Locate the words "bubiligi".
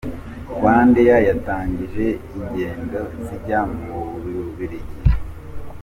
4.23-4.97